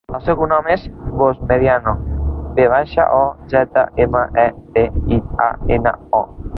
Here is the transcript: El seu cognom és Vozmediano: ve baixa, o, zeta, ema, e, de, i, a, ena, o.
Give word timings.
El 0.17 0.21
seu 0.27 0.35
cognom 0.37 0.69
és 0.75 0.85
Vozmediano: 1.19 1.93
ve 2.59 2.67
baixa, 2.73 3.07
o, 3.21 3.31
zeta, 3.55 3.87
ema, 4.07 4.27
e, 4.49 4.51
de, 4.79 4.91
i, 5.19 5.25
a, 5.49 5.53
ena, 5.81 5.99
o. 6.23 6.29